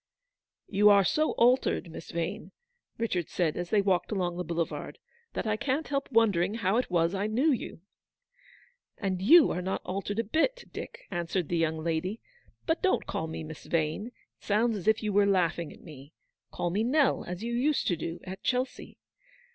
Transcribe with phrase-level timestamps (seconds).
[0.67, 2.51] "You are so altered, Miss Vane,"
[2.97, 4.97] Richard said, as they walked along the boulevard,"
[5.33, 7.81] that I can't help wondering how it was I knew you."
[8.97, 12.19] "And you're not altered a bit, Dick," answered the young lady;"
[12.65, 16.13] but don't call me Miss Vane— it sounds as if you were laughing at me.
[16.49, 18.97] Call me Nell, as you used to do, at Chelsea.